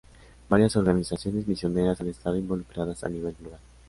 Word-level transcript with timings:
Varias 0.49 0.75
organizaciones 0.77 1.47
misioneras 1.47 2.01
han 2.01 2.07
estado 2.09 2.35
involucradas 2.35 3.03
a 3.03 3.07
nivel 3.09 3.35
global. 3.39 3.59